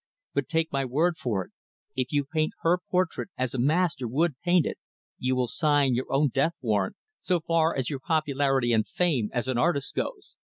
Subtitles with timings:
[0.33, 1.51] But take my word for it,
[1.95, 4.79] if you paint her portrait as a master would paint it,
[5.19, 9.47] you will sign your own death warrant so far as your popularity and fame as
[9.47, 10.35] an artist goes."